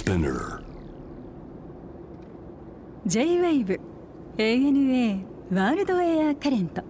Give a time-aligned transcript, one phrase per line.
[0.00, 0.62] Spinner.
[3.06, 3.78] J-WAVE
[4.38, 6.82] ANA ワールドエアカレント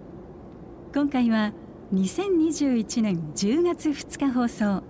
[0.95, 1.51] 今回は
[1.93, 4.83] 2021年10月2日放送。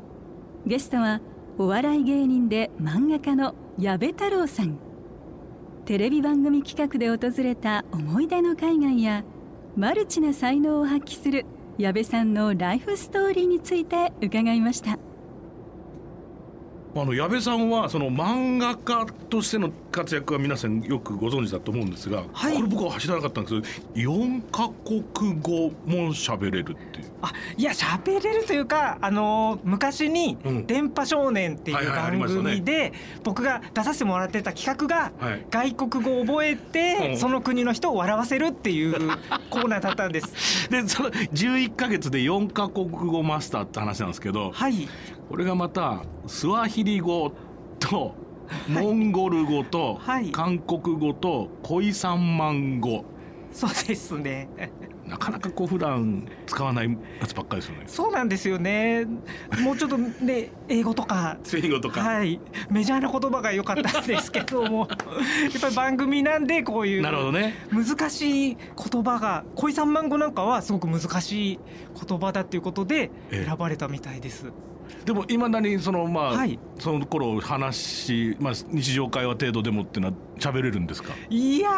[0.67, 1.19] ゲストは
[1.57, 4.77] お笑い芸人で漫画家の矢部太郎さん。
[5.85, 9.23] テレビ番組企画で訪れた思い出の海外や
[9.75, 11.47] マルチな才能を発揮する
[11.79, 14.99] 矢部さんのライフストーリーについて伺いました。
[16.93, 22.55] あの矢部さんはその漫画家としての活躍は皆さんよくご存知だと思うんですが、はい。
[22.55, 27.11] これ僕は知らなかったんですけど4カ国語も喋れるっていう。
[27.21, 35.45] あいや喋れるというかあの昔にうん「電波少年」っていう番組で僕が出させてもらってた企画がはい。
[35.49, 37.17] 外国語を覚えうてん。
[37.17, 38.93] その国の人を笑わせるっていう
[39.49, 40.69] コーナーだったんです。
[40.69, 44.89] でその11か月で4カ国語マスターって話なんですけどはい
[45.31, 47.31] これがまたスワヒリ語
[47.79, 48.13] と
[48.67, 50.29] モンゴル語とはい。
[50.29, 53.05] 韓国語とコイサンマン語。
[53.53, 54.49] そうですね。
[55.07, 57.83] なかなかこう普段使わないやつばっかりですよね。
[57.87, 59.05] そうなんですよね。
[59.63, 61.37] もうちょっとね英語とか。
[61.45, 62.37] スペイン語とか、はい。
[62.69, 64.79] メジャーな言葉が良かったんですけども。
[64.91, 64.95] や
[65.57, 67.53] っぱり番組なんでこういうなるほどね。
[67.71, 68.57] 難しい
[68.91, 71.59] 言葉が恋三万語なんかはすごく難しい
[72.05, 73.45] 言葉だっていうことでええ。
[73.45, 74.51] 選ばれたみたいです。
[75.05, 76.59] でもいまだにそのまあ、はい。
[76.79, 81.13] その頃話、まあ、日常会話程度でもっていうのは喋れるんですか？
[81.29, 81.69] いや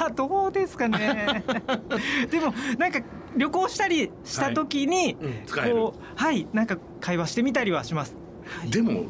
[0.00, 1.44] ーどうですかね。
[2.30, 3.00] でもなんか
[3.36, 5.42] 旅行したりした時に、うん。
[5.46, 5.74] 使える。
[5.76, 8.16] こうはいなんか会話してみたりはします。
[8.70, 9.04] でも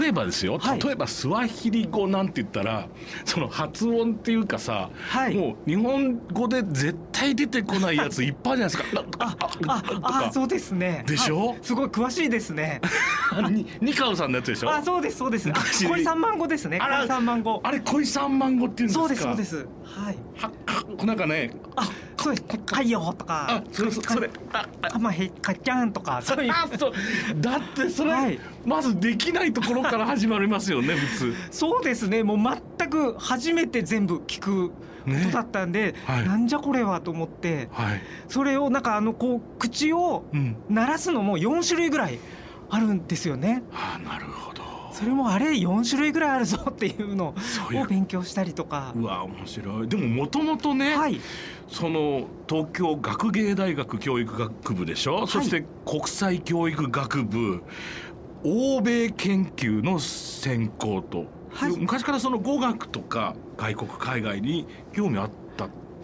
[0.00, 2.86] 例えばですよ、はい例えばスワヒリ語なんて言ったら
[3.24, 9.24] その発音っていうかさ、はいもう日本語で絶対出てこないやついっぱいあるじゃないですか。
[9.24, 11.04] あとあかそうですね。
[11.06, 11.48] でしょ？
[11.48, 12.80] はいすごい詳しいですね。
[13.50, 14.70] にニカオさんのやつでしょ？
[14.72, 15.50] あそうですそうです。
[15.86, 16.78] 恋三万語ですね。
[16.80, 17.60] 恋三万語。
[17.62, 19.00] あれ恋三万語っていうんですか？
[19.00, 19.56] そうですそうです。
[19.84, 20.16] はい。
[20.36, 21.88] ははなんかねあ
[22.22, 22.74] そうです。
[22.74, 23.46] はいよとか。
[23.48, 26.52] あそれそそれああかまへかっちゃんとかそういう。
[26.52, 26.92] あそう
[27.40, 31.34] だってそれ、はいまずできないところから始まりますよね普通。
[31.50, 32.38] そうですねもう
[32.78, 34.74] 全く初めて全部聞くこ
[35.24, 38.02] とだったんで、はいなんじゃこれはと思ってはい。
[38.28, 40.56] それをなんかあのこう口をうん。
[40.68, 42.18] 鳴らすのも4種類ぐらい
[42.68, 43.62] あるんですよね。
[43.72, 44.60] あなるほど。
[45.00, 47.34] それもあれ4種類ぐらいあるぞっていうのを
[47.88, 48.92] 勉強したりとか。
[48.94, 49.88] うわ面白い。
[49.88, 51.18] でももともとね、はい、
[51.68, 57.62] その東京学芸大学教育学部でしょ、そして国際教育学部
[58.44, 61.76] 欧米研究の専攻と、はい。
[61.78, 65.30] 昔からその語学とか外国海外に興味あっ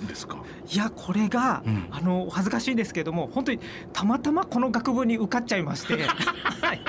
[0.07, 0.43] ですか？
[0.71, 1.87] いやこれが、うん。
[1.91, 3.61] あのお恥ずかしいですけども本当に
[3.93, 6.81] たまたまこの学部に受かっちゃいまして、 はい、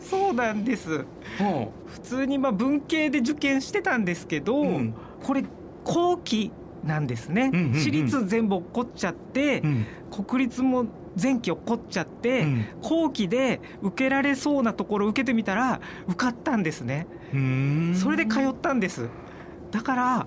[0.00, 1.04] そうなんです。
[1.38, 4.94] は普通にまあ文系で受験してたんですけど、うん。
[5.22, 5.44] これ
[5.84, 6.52] 後期
[6.84, 9.86] なんですね、うんうんうん私立全部落っこっちゃって、うん。
[10.10, 10.86] 国立も
[11.20, 12.64] 前期落っこっちゃって、うん。
[12.82, 17.06] 後期で受けられそうなところ受けてみたら受かったんですね。
[17.94, 19.08] それで通ったんです。
[19.70, 20.26] だから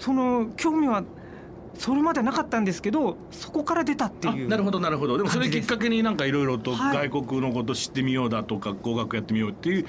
[0.00, 1.04] その興味は
[1.74, 5.16] それまでなかったんですけどそこから出たっていうあなるほどなるほど。
[5.16, 7.08] でもそれきっかけになんかいろいろとはい。
[7.08, 9.86] 外国のこと知ってみようだとか語学やってみようっていう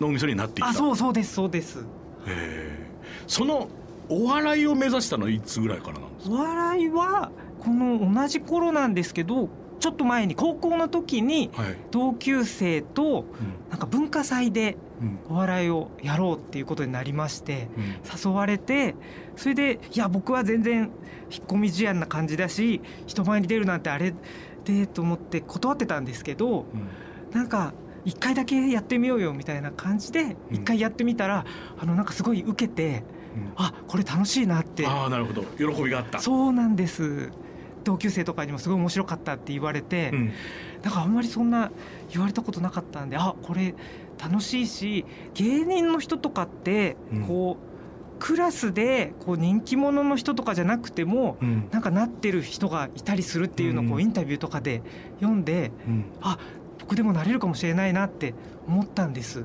[0.00, 0.70] 脳みそになっていった。
[0.70, 1.80] あそうそうですそうです。
[1.80, 1.82] へ
[2.28, 2.86] え。
[3.26, 3.68] その
[4.08, 6.34] お笑いを目指したのはいつぐらいからなんですか？
[6.34, 9.48] お笑いはこの同じ頃なんですけど
[9.80, 13.24] ちょっと前に高校の時にはい、同級生と
[13.70, 14.93] なんか文化祭でうん
[15.28, 18.30] お笑いをやろうっていうことになりましてうん。
[18.32, 18.94] 誘われて
[19.36, 20.90] それでいや僕は全然
[21.30, 24.14] 引っ込み思案な感じだし人前に出るなんてあれ
[24.64, 26.88] でと思って断ってたんですけどうん。
[27.32, 30.36] なんか一回だけやってみようよみたいな感じでうん。
[30.56, 31.44] 一回やってみたら
[31.78, 33.02] あのなんかすごい受けて
[33.36, 33.52] うん。
[33.56, 34.86] あこれ楽しいなって。
[34.86, 35.42] ああなるほど。
[35.58, 36.20] 喜びがあった。
[36.20, 37.30] そうなんです。
[37.82, 40.32] 同級生とかにもすごい面白かったって言われて、うん。
[40.82, 41.70] なんかあんまりそんな
[42.12, 43.74] 言われたことなかったんであこれ
[44.22, 47.22] 楽しいし芸人の人とかってうん。
[47.22, 51.68] こう、クラスでこう人気者の人とかじゃなくてもうん。
[51.70, 53.98] なんかなってる人がいたりするっていうのをこうん。
[53.98, 54.82] うインタビューとかで
[55.20, 56.04] 読んでうん。
[56.22, 56.38] あ
[56.80, 58.34] 僕でもなれるかもしれないなって
[58.66, 59.44] 思ったんです。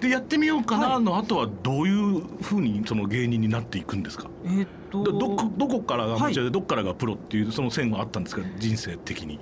[0.00, 1.00] でやってみようかはない。
[1.02, 4.28] の後はどういうふうにその芸人になっていくんですか？
[4.44, 8.42] えーっとどどこどこからがはでどこからがプロっていうその線はあったんですか？
[8.58, 9.38] 人生的に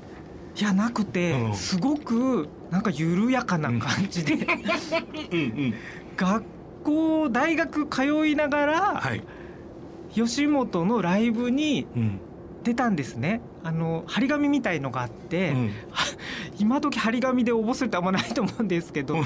[0.56, 1.54] いやなくて、うん。
[1.54, 5.74] すごくなんか緩やかな感じで、うんうん。
[6.16, 6.44] 学
[6.84, 9.22] 校大学通いながら、はい。
[10.14, 12.20] 吉本のライブにうん。
[12.62, 13.40] 出たんですね。
[13.64, 15.70] あの張り紙みたいのがあって、うん。
[16.60, 19.16] 今時張り紙で応募するってあんまないと思うんですけど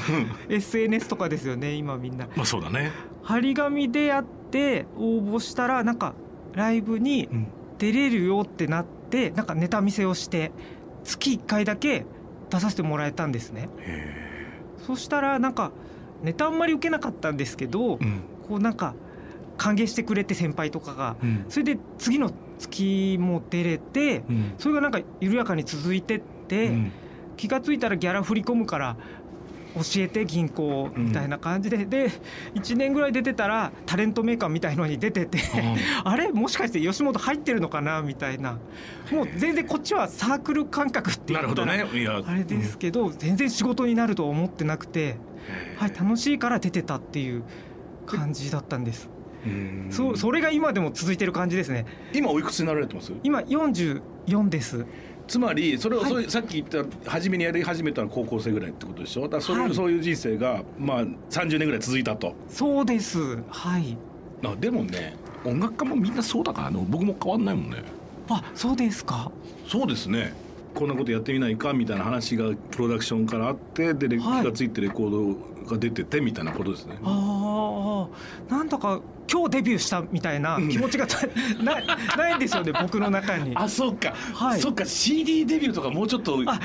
[0.49, 2.29] SNS とかですよね今みんな。
[2.35, 2.93] まあそうだね。
[3.23, 6.15] 張り紙でやって応募したらなんか
[6.55, 7.47] ライブにうん。
[7.79, 10.51] 出れるよってなってなんかネタ見せをして
[11.07, 12.05] 月1回だけ
[12.51, 13.69] 出させてもらえたんですね。
[13.81, 14.27] へ
[14.87, 15.73] そしたらなんか
[16.23, 18.21] ネタあんまり受けなかったんですけど、えうん。
[18.49, 18.95] こうなんか
[19.57, 21.45] 歓迎してくれて先輩とかがうん。
[21.49, 24.55] それで次の月も出れてうん。
[24.59, 26.93] それがなんか緩やかに続いてって、うん。
[27.37, 28.97] 気が付いたらギャラ振り込むから
[29.77, 32.11] 教えて銀行みたいな感じで、で
[32.55, 35.39] 1年ぐらい出てたらタレントメーカーみたいのに出てて
[36.03, 36.33] あれ？
[36.33, 38.01] もしかして吉本入ってるのかな？
[38.01, 38.59] みたいな。
[39.13, 41.85] もう全然こっちはサークル感覚って言なるほどね。
[42.27, 45.17] あれですけど全然仕事になるとは思ってなくて、
[45.79, 47.43] はい、楽しいから出てたっていう
[48.07, 49.11] 感じだったんです。
[49.45, 49.89] うん。
[49.91, 51.85] そうそれが今でも続いてる感じですね。
[52.15, 53.13] 今おいくつになられてます？
[53.23, 54.87] 今44です。
[55.27, 59.23] つまりそれを、はいさっき言った初めにやり始めたら高校生ぐらいってことでしょ？
[59.23, 59.75] だからそれ、はい。
[59.75, 62.35] そういう人生がまあ30年ぐらい続いたと。
[62.49, 63.19] そうです。
[63.51, 63.97] はい。
[64.45, 67.83] あでもね音楽家もみんなそうだからあの僕も変わんないもんね。
[68.29, 69.31] あ、そうですか？
[69.67, 70.33] そうですね。
[70.75, 74.45] こんなことやってみないかみたいな話がプロダクションからあってではい。
[74.45, 75.11] がついてレコー
[75.65, 77.36] ドが出ててみたいなことですね、ああ、
[78.49, 79.01] なんだか
[79.31, 81.27] 今日デビューしたみたいな気持ちがた
[81.63, 81.81] な
[82.17, 82.73] ないんですよね。
[82.81, 83.53] 僕の中に。
[83.57, 86.61] あそうか、はいそうか CD デビューとかもうちょっとあ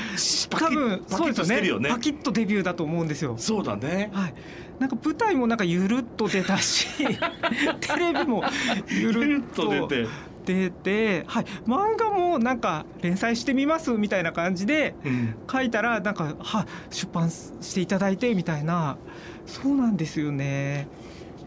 [0.49, 1.89] 多分そうですよねね。
[1.89, 3.35] パキッとデビューだと思うんですよ。
[3.37, 4.33] そうだねはい。
[4.79, 8.43] なんか舞台もなんかゆるっと出たし、 テレビも
[8.87, 10.07] ゆるっと出て
[10.45, 11.45] 出て、はい。
[11.67, 18.97] 漫画もなんか連載してみますみたいな感じでうん書いたらなんかは出版していただいてみたいな、
[19.45, 20.87] そうなんですよね。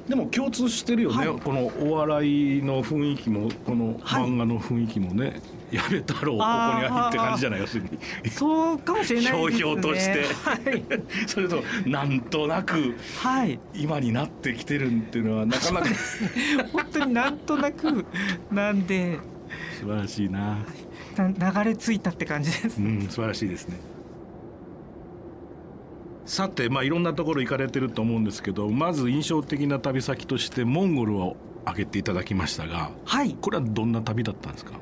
[0.09, 1.41] でも共通してるよね、はい。
[1.41, 4.25] このお笑いの雰囲気もこのはい。
[4.25, 5.41] 漫画の雰囲気もね、
[5.71, 8.31] やめたろうここにありって感じじゃない要するに。
[8.31, 9.39] そうかもしれないですね。
[9.39, 10.25] ひょうひょうとして。
[10.45, 10.85] はい。
[11.27, 13.59] それとなんとなくはい。
[13.75, 15.89] 今になってきてるっていうのはなかなか。
[16.73, 18.05] 本当になんとなく
[18.53, 19.19] なんで。
[19.81, 20.59] 素晴らしいな。
[21.17, 22.79] な流れ着いたって感じです。
[22.79, 22.85] う。
[22.85, 23.94] ん素晴らしいですね
[26.27, 33.35] さてまあいろんなところ行かれてると思うんですけどまず印象的な旅先としてモンゴルを挙げていただきましたがはい。
[33.41, 34.73] これはどんな旅だったんですか？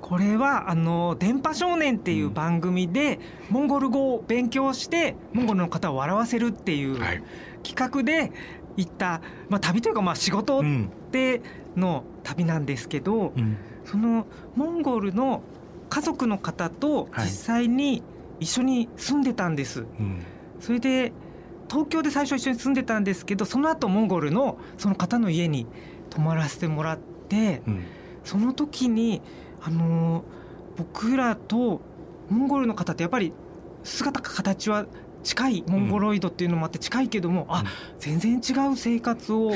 [0.00, 7.22] これはあの電波少年っていう番組で、モンゴル語を勉強してモンゴルの方を笑わせるっていうはい。
[7.62, 8.30] 企画で
[8.76, 11.40] 行った、まあ、旅というかまあ仕事うんで
[11.74, 13.56] の旅なんですけど、うん。
[13.86, 14.26] その
[14.56, 15.42] モンゴルの
[15.88, 17.24] 家族の方とはい。
[17.24, 18.02] 実際に
[18.40, 19.80] 一緒に住んでたんです。
[19.80, 20.22] うん
[20.64, 21.12] それで
[21.68, 25.66] 東京で最初一緒に住んでたんですけどその後モンゴルのその方の家に
[26.08, 27.84] 泊まらせてもらってうん。
[28.24, 29.20] その時に
[29.62, 30.22] あのー
[30.76, 31.82] 僕らと
[32.30, 33.32] モンゴルの方ってやっぱり
[33.84, 34.86] 姿か形は
[35.22, 37.66] 近いモンゴロイドっていうのもあって近いけども、あうん。
[37.98, 39.52] 全然違う生活を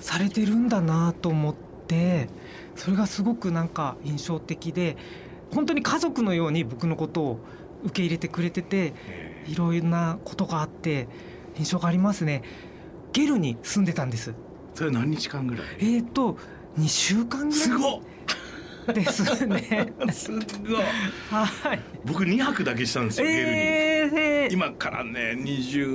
[0.00, 1.54] されてるんだなと思っ
[1.86, 2.28] て
[2.76, 4.96] それがすごくなんか印象的で
[5.54, 7.38] 本当に家族のように僕のことを
[7.84, 11.08] 受け入れてくれててえいろいろなことがあって
[11.56, 12.42] 印象がありますね。
[13.12, 14.30] ゲルに住んでたんです。
[14.30, 14.34] ー
[14.74, 15.66] それ何日間ぐらい？
[15.78, 16.36] えーと
[16.78, 18.00] 2週間ぐらすごっ。
[18.90, 19.92] いですね。
[20.12, 20.42] すごい
[21.30, 21.80] はい。
[22.04, 23.50] 僕2泊だけしたんですよ、ゲルに。
[23.52, 25.86] えー、今からね二十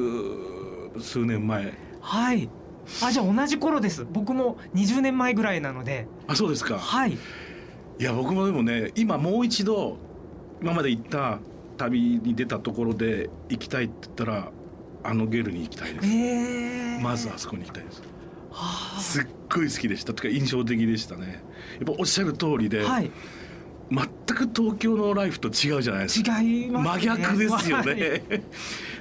[0.99, 1.73] 数年前。
[2.01, 2.49] はい。
[3.03, 4.05] あじゃあ同じ頃です。
[4.11, 6.07] 僕も20年前ぐらいなので。
[6.27, 6.79] あそうですか。
[6.79, 7.11] はい。
[7.13, 9.97] いや僕もでもね今もう一度
[10.61, 11.39] 今まで行った
[11.79, 14.51] 旅に出たところで行きたいって言ったら
[15.03, 18.01] あのゲルに行きたいです、えー、まずあそこに行きたいです。
[18.51, 18.99] はあ。
[18.99, 20.13] すっごい好きでした。
[20.13, 21.43] とか印象的でしたね。
[21.79, 23.09] やっぱおっしゃる通りで、はい。
[23.91, 26.41] 全く東京のライフと違うじゃないですか。
[26.41, 27.07] 違いますね。
[27.07, 27.93] 真逆ですよね。
[27.93, 28.43] はい。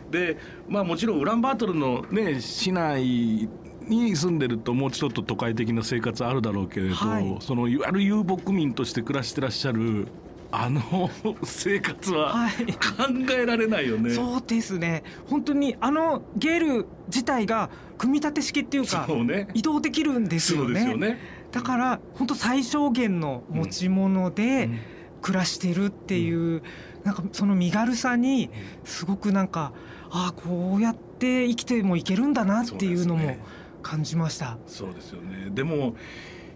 [0.10, 3.48] でまあもちろんウランバートルのね市内
[3.86, 7.36] に住んでるともうちょっと都会的な生活あるだろうけれど、はい。
[7.40, 10.06] そのいわゆる遊牧民として暮らしてらっしゃる
[10.50, 11.10] あの
[11.44, 14.10] 生活ははい考えられないよね。
[14.10, 19.48] そうですね本当にあのゲル自体が組み立て式っていうかね。
[19.54, 21.18] 移動できるんですそよねね。
[21.52, 24.78] だから本当最小限の持ち物で、うん
[25.20, 26.62] 暮らしてるっていう、
[27.04, 28.50] なんかその身軽さに
[28.84, 29.72] すごくなんか
[30.10, 33.36] ああこうやって生きてもいけるんだなっていうのも
[33.82, 34.58] 感じました。
[34.66, 35.50] そうですよね。
[35.50, 35.94] でも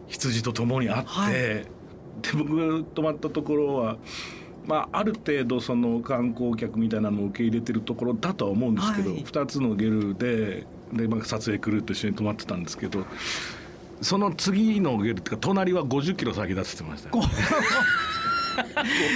[0.08, 1.66] 羊と共にあって、はい
[2.20, 3.96] で僕が泊まったところは。
[4.64, 13.04] まあ、ある程度その観光客みたいなのを受け入れてるところだとは思うんですけど、はい2つのゲルでで、まあ、撮影クルーと一緒に泊まってたんですけど
[14.02, 17.22] その次のゲルっていうか隣は50キロ先だって言ってましたよこ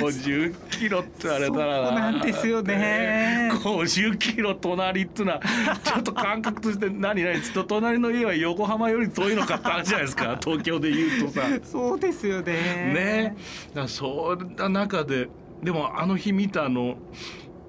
[0.00, 1.90] 50キロってあれだそうな。
[1.93, 5.40] なんですよね50キロ隣っつうのは
[5.83, 10.38] ちょっと感覚として何何ちょっと隣の家は横浜より遠いのかって話じゃないですか。
[10.43, 11.43] 東京で言うとさ。
[11.64, 12.52] そうですよね。
[12.52, 13.37] ね。
[13.75, 15.28] だそんな中で
[15.62, 16.97] でもあの日見たあの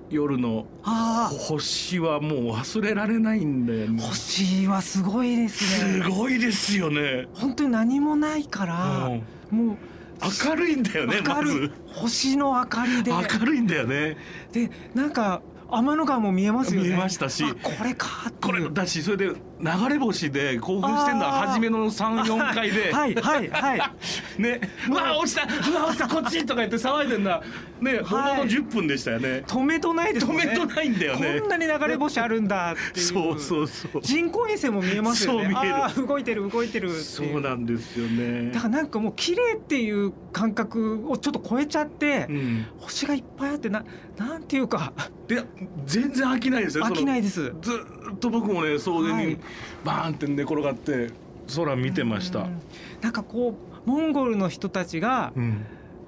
[0.10, 0.66] 夜の
[1.50, 4.02] 星はもう忘れられないんだよね。
[4.02, 9.08] 星はすごいですすねごいですよね、本当に何もないから、
[9.52, 9.58] うん。
[9.68, 9.78] もう
[10.22, 11.54] 明るいんだよねま明るい。
[11.54, 13.12] ず星の明かりで。
[13.12, 14.18] 明るいんだよね。
[14.52, 16.90] でなんか天の川も見えますよね。
[16.90, 19.34] 見えましたしあこれかこれだしそれで流
[19.90, 23.82] れ星で興奮してるのは初めの34回で、はいはいはい。
[24.42, 24.62] ね。
[24.90, 24.94] う。
[24.94, 25.44] わ落ちた。
[25.44, 26.08] うわ落ちた。
[26.08, 27.42] こっちとか言って騒いでんだ。
[27.82, 29.44] ねほんの10分でしたよね。
[29.48, 30.34] 止めとないですね。
[30.34, 31.40] 止めとないんだよね。
[31.42, 33.06] こんなに流れ星あるんだっていう。
[33.06, 34.02] そうそうそう。
[34.02, 35.44] 人工衛星も見えますよね。
[35.44, 36.08] そう見える。
[36.08, 37.04] 動いてる動いてるっていう。
[37.04, 38.52] そうなんですよね。
[38.52, 42.66] だからなんかもう綺麗っていう感覚をちょっと超えちゃって、うん。
[42.80, 43.84] 星がいっぱいあってな
[44.18, 44.94] なんていうか
[45.28, 45.44] で
[45.86, 46.86] 全然飽きないですよ。
[46.86, 47.54] 飽きないいです。
[47.62, 49.40] ずっと僕もね草原にはい。
[49.84, 51.10] バーンって寝転がって
[51.56, 52.40] 空見てました。
[52.40, 52.62] うん。
[53.02, 53.56] なんかこ
[53.86, 55.66] うモンゴルの人たちがうん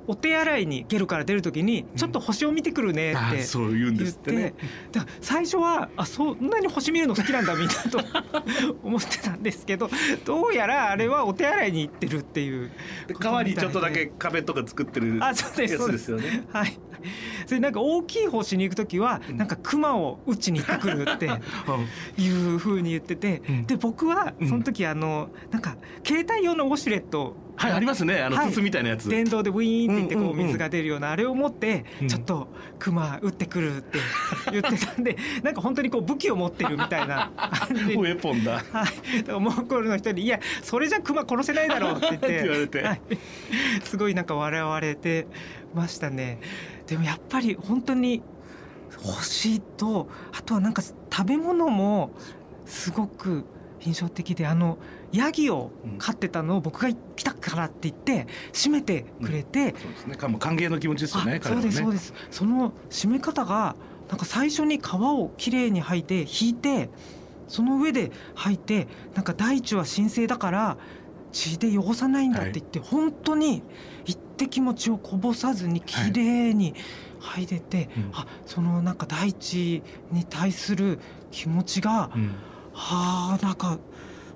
[0.10, 4.56] お手洗いにゲルから出るときにちょっと星を見てくるねあってーそう言うんで言ってすってね。
[4.92, 8.00] だから最初はあそんなに星見るの好きなんだみんなと
[8.84, 9.88] 思ってたんですけど
[10.26, 12.72] どうやらあれはお手洗いに行ってるっていう
[13.06, 13.14] で。
[13.14, 16.44] 川にちょっとだけ壁とか作ってるやあそうですつですよね。
[16.52, 16.80] はい。
[17.46, 19.38] それなんか大きい星に行く時はうん。
[19.38, 21.30] なんか熊を打ちに行ってくるって
[22.20, 23.66] いうふうに言っててうん。
[23.68, 28.22] で僕はその時あのなんか携帯用のウォシュレットはいありますね。
[28.22, 28.52] あのはい。
[28.52, 32.48] 筒みたいなやつ、電動でウィーンって言ってこう水が出るようなあれを持ってうんちょっと
[32.80, 34.00] 熊撃ってくるって
[34.52, 37.32] 言ってたんでなんか本当にこう武器を持ってるみたいな
[37.70, 38.64] ウェポンだ。
[38.72, 42.82] はい、だモンゴルの人に「いやそれじゃ熊殺せないだろ」って言ってって言われて。
[42.82, 43.02] はい、
[43.84, 45.28] すごいなんか笑われて
[45.76, 46.40] ましたね。
[46.88, 48.22] でもやっぱり本当に
[48.98, 52.12] 星とあとはなんか食べ物も
[52.66, 53.44] すごく
[53.82, 54.78] 印象的であの
[55.12, 60.16] ヤギを飼ってたのを僕が来たからって言って締めてくれて、そうですね。
[60.18, 62.14] 歓迎の気持ちですよねあそうですそうでです。
[62.32, 63.76] その締め方が
[64.10, 66.90] なんか最初に皮をきれいに剥いて引いて
[67.48, 70.78] その上で剥いてなんか大地は神聖だから
[71.32, 73.62] 血で汚さないんだって言って、本当に
[74.06, 76.74] 一滴も血をこぼさずにきれいに
[77.20, 78.10] 剥いでて、うん。
[78.14, 81.00] あそのなんか大地に対する
[81.32, 82.32] 気持ちが、うん。
[82.74, 83.78] はあなんか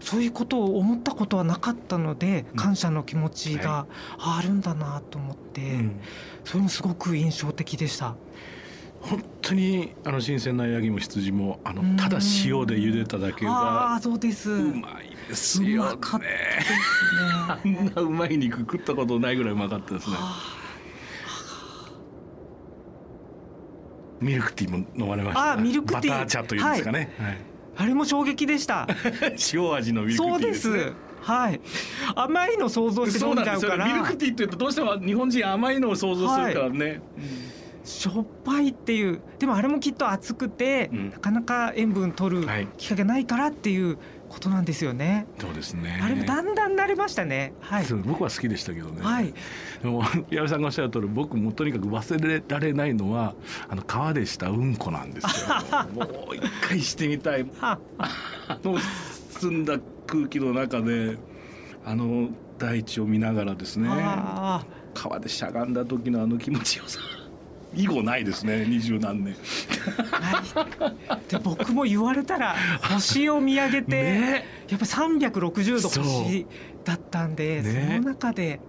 [0.03, 2.57] そういうことを思ったことはなかったのでうん。
[2.57, 3.87] 感謝の気持ちが
[4.19, 5.61] あるんだなと思って。
[5.61, 5.99] うん。
[6.43, 8.15] それもすごく印象的でした。
[9.01, 11.95] 本当にあの新鮮なヤギも羊もあうん。
[11.95, 14.51] のただ塩で茹でただけあがあ、そうです。
[14.51, 15.99] うまいですよね。
[17.47, 17.71] あね。
[17.71, 20.15] んなうまい肉食ったことないぐらいうまかったですね。
[20.17, 20.35] は
[24.19, 25.53] ミルクティーも飲まれました。
[25.53, 26.09] あミルクティー。
[26.09, 27.31] バター茶というんですかね、はい。
[27.31, 28.87] ああれも衝撃でした。
[29.53, 30.93] 塩味のミルクティそうでーですねす。
[31.21, 31.61] はい。
[32.15, 33.85] 甘いの想像して飲んじゃうから。
[33.85, 37.01] ミルクティーって言うとどうしても日本人甘いのを想像するからね、
[37.83, 43.97] しょっぱいっていうでもあれもきっと熱くて、うんなかなか塩分取るはい機会がないからっていう
[44.33, 45.27] ことなんですよね。
[45.39, 47.53] そうですねあれもだんだん慣れましたね。
[47.61, 47.85] はい。
[48.03, 49.33] 僕は好きでしたけどね、はい。
[49.81, 53.35] でも矢部さんがおっしゃる通り僕もとにかく忘れられないのは
[53.69, 55.55] あの川でしたうんこなんですよ
[55.93, 58.77] もう一回してみたいはあの
[59.29, 61.17] 澄んだ空気の中で
[61.85, 66.99] あの大地を見ながらですねあ川でしゃがんだ時のあの気持ちよさ
[67.75, 69.35] 以後ないですね二十何年
[70.11, 70.93] は
[71.27, 71.31] い。
[71.31, 73.91] で僕も言われたら 星を見上げて。
[73.91, 76.45] ねやっぱ360度星
[76.83, 78.59] だったんで、ねその中で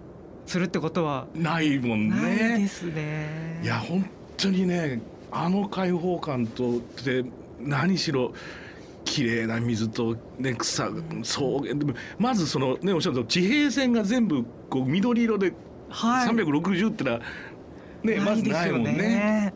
[0.47, 3.61] するってことはないもんないでねすね。
[3.63, 4.05] いや本
[4.37, 7.25] 当にねあの開放感とで
[7.61, 8.33] 何しろ
[9.05, 10.91] 綺麗な水と、ね、草
[11.23, 15.53] 草原でもまずそのねおっしゃると地平線が全部こう緑色で
[15.95, 17.21] はい、360ってのは
[18.05, 19.55] ねまずないもんね。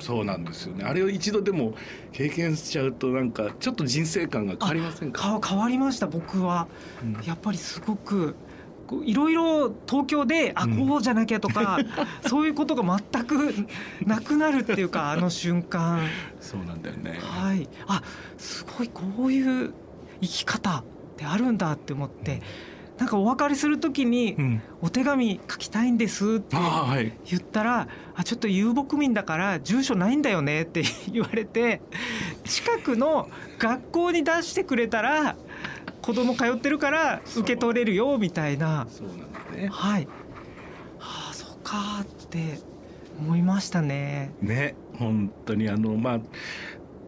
[0.00, 0.84] そうなんですよね。
[0.84, 1.74] あれを一度でも
[2.12, 6.68] 経験しちゃうとなんかちょっと人生観が変わりませんか、か変わりました僕は。
[7.02, 7.12] うん。
[7.24, 8.36] やっぱりすごく
[9.04, 10.88] いろいろ東京であうん。
[10.88, 11.78] こうじゃなきゃとか、
[12.26, 13.54] そういうことが全く
[14.06, 16.00] なくなるっていうかあの瞬間。
[16.40, 17.68] そうなんだよね、はい。
[17.86, 18.02] あ
[18.36, 19.72] すごいこういう
[20.20, 20.84] 生き方っ
[21.16, 22.40] てあるんだって思って
[22.98, 26.56] なんかお別れする時にうん、お手紙書きたいんですって
[27.24, 31.80] 言ったら「あちょっと遊牧民だから住所ないんだよね」って 言われて
[32.44, 33.28] 近くの
[33.58, 35.36] 学校に出してくれたら
[36.02, 38.86] 子供通ってるから受け取れるよみたいな。
[38.88, 39.68] そうなんだね。
[39.70, 40.08] はい。
[40.98, 42.58] はあそうかって
[43.20, 44.32] 思いましたね。
[44.40, 46.20] ね本当にあのまあ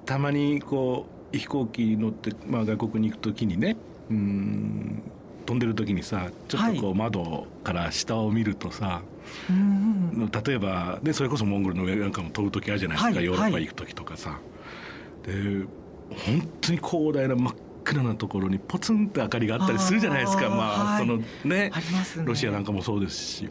[0.06, 3.76] たまにこう飛行機乗って、まあ、外国に行く時にね
[4.10, 5.02] うん
[5.50, 9.02] 飛んでる時にさちょっとこう窓から下を見るとさ、
[9.48, 14.38] うん例えば、ね、それこそモンゴルの上なんかも飛ぶ時あるじゃないですか、はいヨーロッパ行く時とかさ。
[15.24, 15.32] で
[16.10, 17.54] 本当に広大な真っ
[17.84, 20.50] 暗なところにポツンって明かりがあったりするじゃないですか。
[20.50, 21.06] まあ、はい。
[21.06, 22.24] そのねありますね。
[22.26, 23.48] ロシアなんかもそうですし。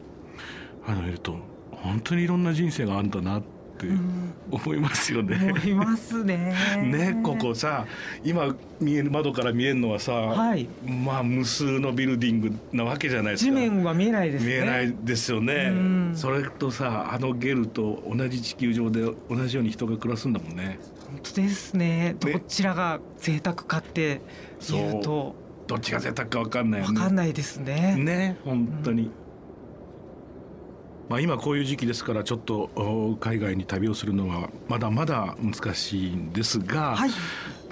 [0.88, 1.38] あの見ると
[1.72, 5.38] 本当にいろんな人生があるんだなってうん思いますよね。
[5.52, 6.56] 思いますね。
[6.84, 7.86] ねここさ
[8.24, 10.68] 今見える窓から見えるのはさ、はい。
[10.86, 13.56] まあ無数のビルディングなわけじゃないです地か。
[13.56, 14.48] 面は見えないですね。
[14.48, 20.80] 見えないですよねうんそれとさあのゲルと同じ地球上で同じように人が暮らすんだもんね
[21.12, 22.16] 本当ですね。
[22.20, 24.22] どちらが贅沢かって
[24.72, 25.36] いうと
[25.68, 27.96] どっちが贅沢か分かんないよねわかんないですね。
[27.96, 29.12] ね本当に、
[31.10, 37.10] まあ今こういう時期ですからちょっとお海外に旅をするのはまだまだ難しいんですが、はい。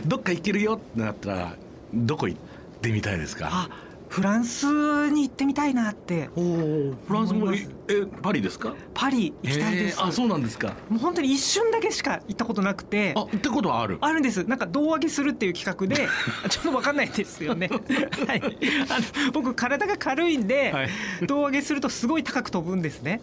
[0.06, 1.56] どっか行けるよってなったら
[1.94, 2.39] どこ行っ
[2.82, 3.50] てみたいですか？
[3.51, 3.70] あ、
[4.10, 4.66] フランス
[5.10, 6.30] に行ってみたいなって。
[6.36, 8.74] フランスもえパリですか？
[8.94, 10.02] パリ行きたいです。
[10.04, 13.14] あそうなんですかもう本当に一瞬だけしか行ったことなくて。
[13.16, 13.98] あってことはある？
[14.02, 14.44] あるんです。
[14.46, 16.08] なんか胴上げするっていう企画で、
[16.50, 17.70] ちょっとわかんないんですよね。
[18.28, 18.42] はい。
[18.42, 20.90] あの僕体が軽いんで、はい
[21.26, 23.22] 胴上げするとすごい高く飛ぶんですね。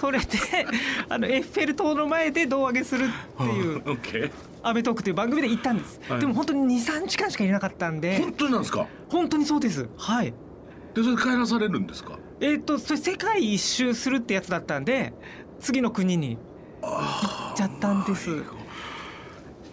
[0.00, 0.26] それで、
[1.08, 4.30] あのエッフェル塔の前で胴上げするっていう オッケー
[4.68, 6.00] アメトークという番組で行ったんです。
[6.08, 6.20] はい。
[6.20, 8.86] でも本当に2、3時間しかいなかったんで、本当になんですか？
[9.08, 9.88] 本当にそうです。
[9.96, 10.32] はい。
[10.94, 12.18] でそれで帰らされるんですか？
[12.40, 15.12] えっ、とそれ世界一周するってやつだったんで、
[15.60, 16.36] 次の国に
[16.82, 16.88] 行
[17.52, 18.42] っちゃったんです。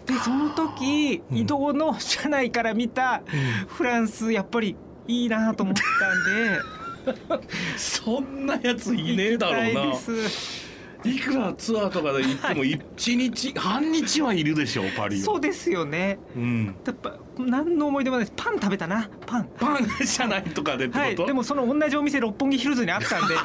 [0.06, 1.38] でその時うん。
[1.38, 3.22] 移動の車内から見た
[3.68, 4.76] フランスやっぱり
[5.08, 6.60] いいなと思ったんで。
[7.76, 9.94] そんなやついねえだろうな
[11.04, 16.18] いくらツアーとかで行っても一日、半日はいるでしょパリはそうですよね。
[16.36, 18.34] うん、やっぱ何の思い出もないです。
[18.36, 19.08] パン食べたな。
[19.26, 19.48] パン。
[19.58, 21.16] パン車内とかでってこと、はい。
[21.16, 23.34] でもその同じお店六本木ヒルズにあったんで。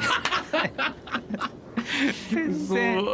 [2.30, 3.04] 全然。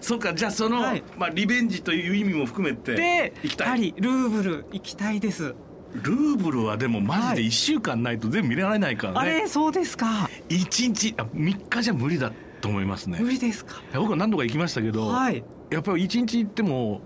[0.00, 0.34] そうか。
[0.34, 1.02] じゃあその、はい。
[1.16, 3.68] まあ、リベンジという意味も含めてで行きたい。
[3.68, 5.54] パリルーブル行きたいです。
[5.94, 10.28] ルーブルはでもマジで1週間ないと全部見られないからあね、れそうですか。
[10.48, 13.18] 一日あ3日じゃ無理だと思いますね。
[13.20, 13.76] 無理ですか？
[13.94, 15.42] 僕は何度か行きましたけど、はい。
[15.70, 17.02] やっぱり1日行っても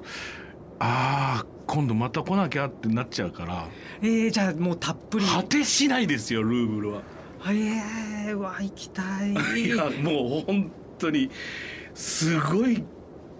[0.78, 3.66] ああ今度また来なきゃってなっちゃうから
[4.02, 5.26] えー、じゃあもうたっぷり。
[5.26, 7.02] 果てしないですよルーブルは。
[7.46, 9.32] えー、うわ行きたい。
[9.64, 11.30] いやもう本当に
[11.94, 12.84] すごい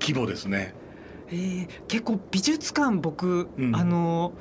[0.01, 0.75] 規模ですね。
[1.29, 3.75] えー、結構美術館僕、うん。
[3.77, 4.33] あの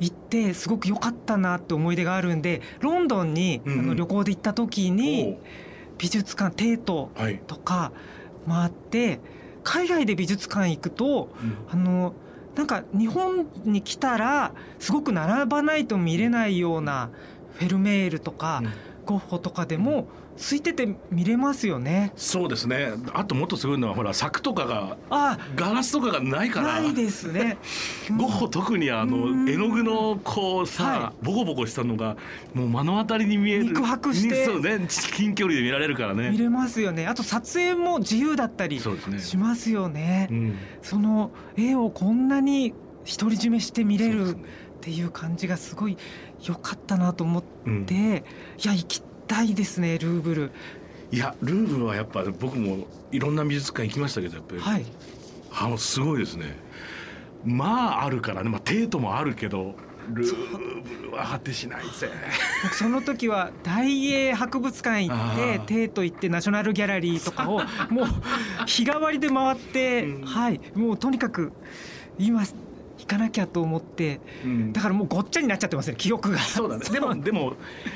[0.00, 3.80] 行ってすごく良かったなって思い出があるんでロンドンに、うんうん。
[3.80, 5.36] あの旅行で行った時に
[6.00, 7.92] 美術館テートおうはい、とか
[8.48, 9.20] 回って
[9.62, 11.56] 海外で美術館行くとうん。
[11.70, 12.14] あの
[12.56, 17.10] なんか日本に来たらすごく並ばないと見れないような
[17.54, 18.62] フェルメールとか、
[19.04, 22.12] ゴッホとかでも空いてて見れますよね。
[22.16, 22.92] そうですね。
[23.12, 26.80] あともっとすごいのはほら柵とかがあガラスとかがないから。
[26.80, 27.58] ないですね。
[28.16, 29.44] ゴッホ特にあうん。
[29.44, 32.16] の絵の具のこうさ、はボコボコしたのが
[32.54, 33.64] もう目の当たりに見える。
[33.64, 34.44] 肉薄して。
[34.46, 34.86] そうね。
[34.88, 36.30] 近距離で見られるからね。
[36.30, 37.06] 見れますよね。
[37.06, 39.18] あと撮影も自由だったりそうですね。
[39.18, 40.28] しますよね。
[40.30, 40.54] うん。
[40.82, 42.72] その絵をこんなに
[43.18, 44.36] 独り占めして見れるっ
[44.80, 45.96] ていう感じがすごい
[46.46, 47.86] 良かったなと思っうん。
[47.86, 50.52] て、いや行きたいですねルーブル。
[51.12, 54.84] いやルーブルはやっぱ僕もいろんな美術館行きましたけどやっぱり、はい。
[55.52, 56.56] あのすごいですね。
[57.44, 59.74] まああるからね、まあ、テートもあるけど
[60.12, 62.10] ルーブルは果てしないぜ。
[62.62, 65.88] 僕その時は大英博物館行ってテー。
[65.88, 68.06] ト行ってナショナルギャラリーとかを もう
[68.66, 70.22] 日替わりで回って、うん。
[70.24, 70.60] はい。
[70.74, 71.52] もうとにかく
[72.18, 72.54] 今行
[73.10, 74.72] かなきゃと思ってうん。
[74.72, 76.38] だからもうごっちゃになっちゃってますね記憶が。
[76.38, 76.84] そうだね。
[76.88, 77.54] でも でも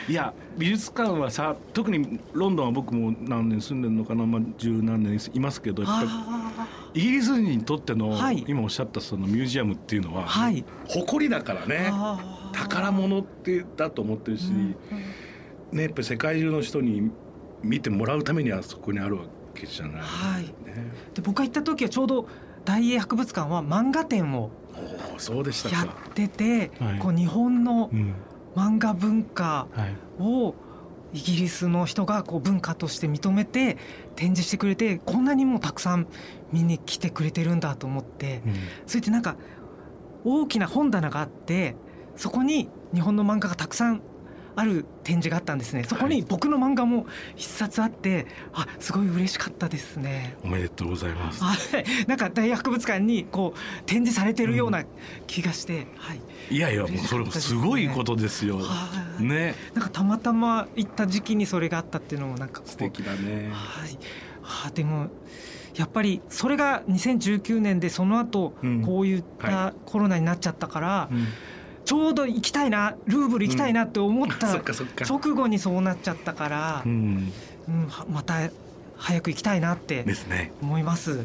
[0.09, 8.45] いや美術館はさ特にロンドンは僕も何年住んでるのかな、まあ、十何年いますけどやっぱイギリス人にとっての、はい。
[8.47, 10.65] 今おっしゃったそのミュージアムっていうのは、ーはい。
[10.89, 11.93] 誇りだからね。
[12.53, 14.77] 宝物ってだと思ってるし、うん
[15.75, 17.11] ねやっぱり世界中の人に
[17.63, 19.25] 見てもらうためにはそこにあるわ
[19.55, 20.43] けじゃない、はい。
[20.43, 20.53] ね、
[21.15, 22.29] で僕が行った時はちょうど
[22.65, 24.51] 大英博物館は漫画展を
[25.19, 25.97] そうでしたやか。
[26.11, 26.99] ってて、はい。
[26.99, 28.15] こう日本のうん。
[28.55, 29.97] 漫画文化はい。
[30.23, 30.55] を
[31.13, 33.77] イギリスの人がこう文化として認めて
[34.17, 36.07] 展示してくれてこんなにもたくさん
[36.53, 38.43] 見に来てくれてるんだと思って。
[38.87, 39.37] それでなんか
[40.25, 41.77] 大きな本棚があって
[42.17, 44.03] そこに日本の漫画がたくさん
[44.57, 45.85] ある展示があったんですね。
[45.85, 50.37] そこに僕の漫画も一冊あってあすごい嬉しかったですね。
[50.45, 51.43] おめでとうございます。
[51.43, 51.85] はい。
[52.07, 54.85] なんか大博物館にこう展示されてるような
[55.27, 56.21] 気がして、はい。
[56.51, 58.59] いやいやもうそれもすごいことですよ。
[58.59, 58.89] は
[59.21, 59.23] い。
[59.25, 59.55] ね。
[59.75, 63.51] なんかたまたま行った時期にそれがあったっていうのもなんか素敵だね。
[63.53, 63.99] はい、
[64.43, 65.09] はあ、でも
[65.75, 68.83] やっぱりそれが2019年でその後うん。
[68.83, 71.27] こういっはたコロナになっちゃったから、うん
[71.85, 77.33] ちょうど行きたいなルーブル行きたいなって思った直後にそうなっちゃったからう、ん。
[77.69, 78.51] うん、はまた
[78.97, 80.53] 早く行きたいなってですね。
[80.63, 81.25] 思います。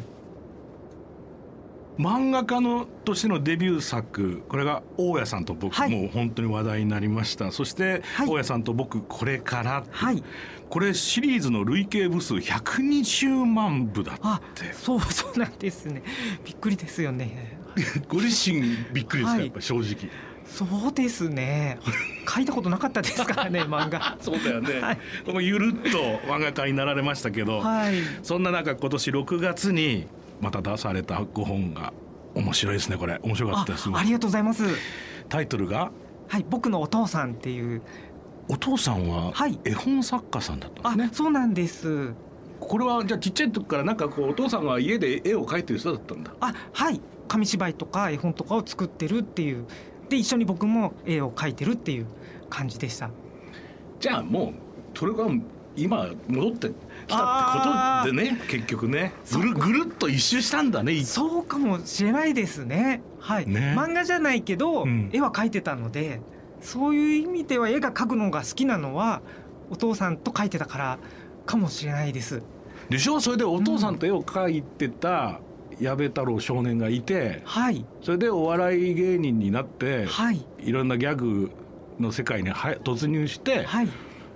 [1.98, 5.90] 漫画家のとしてのデビュー作これが大家さんと僕、はい。
[5.90, 7.52] もう本当に話題になりました。
[7.52, 8.28] そして、はい。
[8.28, 10.22] 大家さんと僕これからはい、
[10.68, 14.72] これシリーズの累計部数120万部だあって。
[14.72, 16.02] そうそうなんですね。
[16.44, 17.58] びっくりですよね。
[18.08, 20.10] ご自身びっくりですか、はいやっぱ正直
[20.50, 21.78] そうですね。
[22.28, 24.16] 書いたことなかったですからね 漫画。
[24.20, 24.98] そうだよね、はい。
[25.24, 27.94] このゆるっと漫画家になられましたけど、はい。
[28.22, 30.06] そんな中今年6月に
[30.40, 31.92] また出された5本が
[32.34, 33.18] 面白いですねこれ。
[33.22, 34.64] 面白かあったですありがとうございます。
[35.28, 35.90] タイトルが？
[36.28, 37.82] はい、僕のお父さんっていう。
[38.48, 39.58] お父さんははい。
[39.64, 42.12] 絵本作家さんだったあ、んですね、そうなんです。
[42.58, 46.32] これはじゃあちっちゃい時からなんかこうお父さんが家で絵を描いてる人だったんだ。
[46.40, 49.64] あ、はい、紙芝居とか絵本とかを作ってるっていう。
[50.10, 52.06] で、一緒に僕も絵を描いてるっていう
[52.50, 53.10] 感じでした。
[53.98, 54.52] じゃあも
[54.94, 55.26] うそれが
[55.76, 56.74] 今戻ってき
[57.08, 63.02] たってことでね結局ねぐるぐるっと一周したんだねそうかもしれないですね。
[63.18, 66.20] はい、ね漫画じゃないけど、うん絵は描いてたので。
[66.62, 69.22] そういう意味では絵が描くのが好きなのは
[69.70, 70.98] お父さんと描いてたから
[71.46, 72.42] かもしれないです。
[72.90, 73.18] でしょ？
[73.18, 75.40] それでお父さんと絵を描いてた
[75.80, 77.84] 矢部太郎少年がいてはい。
[78.02, 80.44] それでお笑い芸人になってはい。
[80.60, 81.50] いろんなギャグ
[81.98, 83.88] の世界には突入してはい。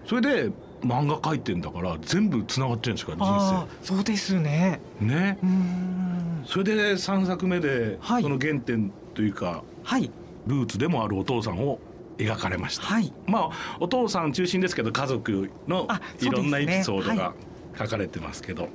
[0.06, 0.50] それで
[0.82, 4.80] 漫画描いてんだから全部つながってるんですからああそうですね。
[5.00, 5.38] 人生ね。
[5.42, 6.44] うーん。
[6.46, 8.22] それで3作目ではい。
[8.22, 10.10] その原点というかはい。
[10.46, 11.78] ルーツでもあるお父さんを
[12.18, 13.12] 描かれました、はい。
[13.26, 17.34] まあお父さん中心ですけど家族のあいろんなエピソードがは
[17.76, 18.68] 書かれてますけど、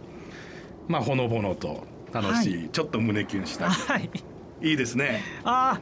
[0.88, 3.70] まあほのぼのと楽しい、はちょっと胸キュンした。
[3.70, 4.10] はい。
[4.62, 5.22] いいですね。
[5.44, 5.80] あ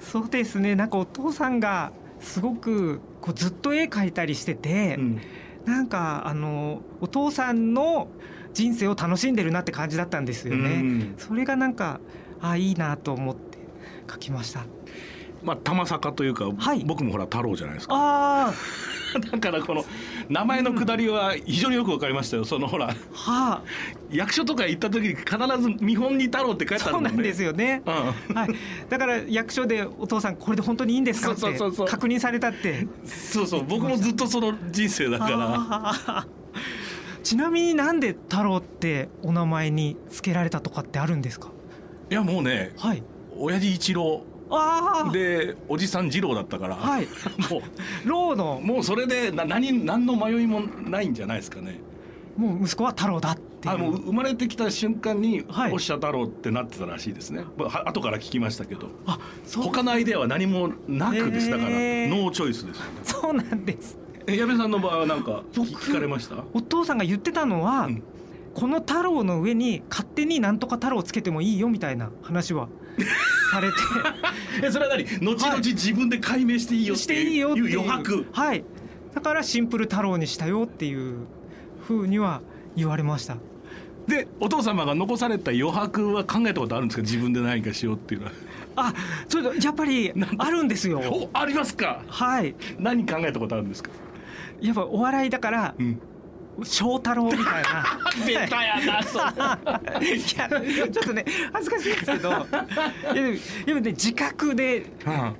[0.00, 0.74] そうですね。
[0.74, 5.20] なんかお父さんがすごくこうずっと絵描いたりしてて、うん。
[5.64, 8.08] なんかあのお父さんの
[8.54, 10.70] 人生を楽しんでるなって感じだったんですよね。
[10.70, 11.14] うん。
[11.18, 12.00] それがなんか
[12.40, 13.58] ああいいなと思って
[14.06, 14.64] 描きました。
[15.46, 16.84] まあ玉坂というか、はい。
[16.84, 17.94] 僕もほら太郎じゃないですか。
[17.96, 18.52] あ
[19.32, 19.84] だからこの
[20.28, 22.44] 名前のくだりは非常によくわかりましたよ。
[22.44, 22.94] そのほらあ。
[23.14, 23.62] は
[24.10, 25.26] 役所とか行った時に必
[25.62, 27.82] ず見本に太郎って書いあてあるねそうなんですよね。
[27.86, 28.34] うん。
[28.34, 28.48] はい、
[28.90, 31.40] だから役所でお父さんこれで本当にいいんですかって
[31.86, 32.86] 確認されたって。
[33.04, 33.64] そうそう。
[33.66, 36.26] 僕もずっとその人生だから。
[37.22, 41.48] ちなみになんで太郎ってお名前に付けられたとかってあるんですか？
[42.10, 43.02] いやもうねはい。
[43.36, 44.22] 親父一郎。
[44.24, 44.35] ああ
[45.12, 47.06] でおじさん二郎だったから、はい。
[47.50, 47.62] も
[48.04, 48.60] ローの。
[48.62, 51.80] うもうそれでな何何の迷いもないんじゃないですかね。
[52.36, 55.72] もう息子は太郎だってあもう生まれてきた瞬間に「はい。
[55.72, 58.88] おっしゃ太郎」ってなってたらしいですね、まあは後から聞きましたけど。
[59.06, 59.64] あそう。
[59.64, 61.70] 他のアイデアは何もなくですだから。
[61.70, 62.90] ノーチョイスですよね。
[63.02, 66.44] そうなんですえ矢部さんの場合は何か僕聞かれました？
[66.52, 68.02] お父さんが言ってたのは、うん。
[68.54, 72.68] この太郎の上に勝手になんとか太郎つけてもいいよみたいな話は
[73.50, 73.74] されて。
[74.66, 75.04] えそれは何？
[75.04, 78.26] 後々自分で解明していいよっていう余白。
[78.32, 78.64] はい。
[79.14, 81.26] だからシンプル太郎にしたよっていう
[81.86, 82.42] ふうには
[82.76, 83.36] 言われました。
[84.06, 87.02] でお父様が残された余白は考えたことあるんですか？
[87.02, 88.32] 自分で何かしようっていうのは。
[88.78, 88.94] あ
[89.28, 91.00] それやっぱりあるんですよ。
[91.00, 92.02] おありますか？
[92.08, 92.54] はい。
[92.78, 93.90] 何考えたことあるんですか？
[94.60, 95.98] やっぱお笑いだからうん
[96.64, 98.00] 翔太郎みたいな。
[98.26, 99.22] ベタやなそう
[100.02, 100.48] いや
[100.90, 104.86] ちょっとね恥ずかしいですけどいやでもでもね自覚で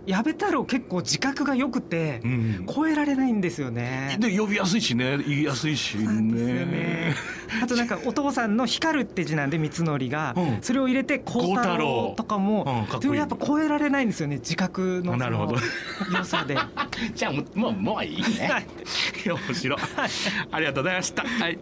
[0.05, 2.67] 矢部太郎結構自覚が良くてうん。
[2.67, 4.17] 超えられないんですよね。
[4.19, 7.15] で呼びやすいしね言いやすいしそうなんですよねね。
[7.63, 10.59] あとなんかお父さんの光るって字なんで三則が、うん。
[10.63, 13.01] それを入れて孝太郎とかも、うん。
[13.01, 15.57] でもやっぱ超えられないんですよね自覚のなるほど。
[16.17, 16.57] 良さで。
[17.15, 18.49] じゃあもうもうもういいね。
[18.49, 18.67] はい。
[19.29, 19.79] 面白い。
[20.51, 21.23] ありがとうございました。
[21.25, 21.59] はい。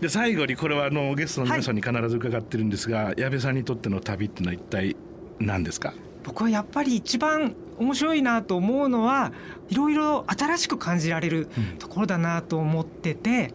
[0.00, 4.96] で最後にこれはあのゲストの皆さんに必ず伺ってるんですが、矢部さんにとっての旅ってのは一体
[5.38, 5.92] 何ですか？
[6.24, 9.32] 僕はやっぱり一番面白いなと思うのは
[9.70, 11.64] いろいろ新しく感じられるうん。
[11.78, 13.52] ところだなと思ってて、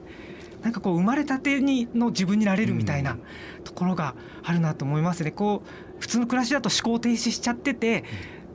[0.65, 3.17] なんかこう生まれたてにの自分になれるみたいな
[3.63, 5.29] ところがあるなと思いますね。
[5.29, 8.03] こう普通の暮らしだと思考停止しちゃってて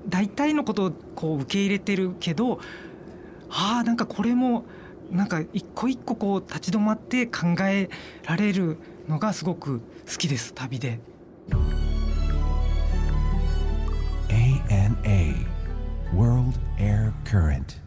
[0.08, 2.58] 大体のことをこう受け入れてるけど
[3.48, 4.64] ああなんかこれも
[5.12, 7.88] なんか一個一個こう立ち止まって考え
[8.24, 9.78] られるのがすごく
[10.10, 10.98] 好きです旅で。
[14.30, 15.46] ANA
[16.12, 17.79] World Air Current